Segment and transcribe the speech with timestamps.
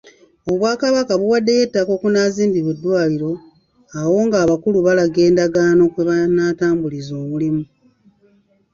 [0.51, 3.31] Obwakabaka buwaddeyo ettaka okuzimbibwako eddwaliro
[3.99, 7.63] awo nga abakulu balaga endagaano kwe banaatambuliza omulimu.